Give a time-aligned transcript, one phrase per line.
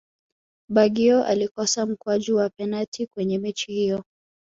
[0.69, 4.03] baggio alikosa mkwaju wa penati kwenye mechi hiyo